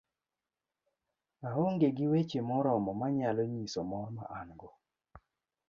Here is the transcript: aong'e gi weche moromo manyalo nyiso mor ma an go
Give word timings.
aong'e 1.49 1.87
gi 1.97 2.05
weche 2.11 2.39
moromo 2.49 2.91
manyalo 2.99 3.43
nyiso 3.53 3.81
mor 3.91 4.07
ma 4.15 4.23
an 4.39 4.49
go 4.59 4.69